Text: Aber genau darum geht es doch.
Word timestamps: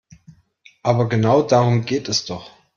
Aber 0.81 1.07
genau 1.09 1.43
darum 1.43 1.85
geht 1.85 2.09
es 2.09 2.25
doch. 2.25 2.49